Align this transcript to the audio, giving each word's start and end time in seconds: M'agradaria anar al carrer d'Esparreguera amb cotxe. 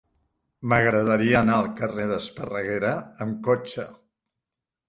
M'agradaria 0.71 1.35
anar 1.41 1.59
al 1.63 1.69
carrer 1.81 2.07
d'Esparreguera 2.13 2.95
amb 3.27 3.39
cotxe. 3.49 3.87